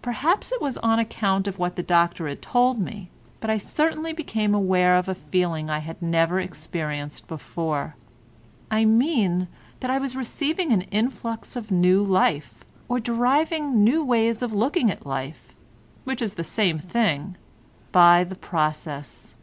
Perhaps 0.00 0.52
it 0.52 0.62
was 0.62 0.78
on 0.78 0.98
account 0.98 1.46
of 1.46 1.58
what 1.58 1.76
the 1.76 1.82
doctor 1.82 2.26
had 2.28 2.40
told 2.40 2.78
me, 2.78 3.10
but 3.40 3.50
I 3.50 3.58
certainly 3.58 4.14
became 4.14 4.54
aware 4.54 4.96
of 4.96 5.06
a 5.06 5.14
feeling 5.14 5.68
I 5.68 5.80
had 5.80 6.00
never 6.00 6.40
experienced 6.40 7.28
before. 7.28 7.94
I 8.70 8.86
mean 8.86 9.48
that 9.80 9.90
I 9.90 9.98
was 9.98 10.16
receiving 10.16 10.72
an 10.72 10.80
influx 10.90 11.56
of 11.56 11.70
new 11.70 12.02
life, 12.02 12.64
or 12.88 12.98
deriving 12.98 13.84
new 13.84 14.02
ways 14.02 14.40
of 14.40 14.54
looking 14.54 14.90
at 14.90 15.04
life—which 15.04 16.22
is 16.22 16.36
the 16.36 16.42
same 16.42 16.78
thing—by 16.78 18.24
the 18.24 18.34
process. 18.36 19.34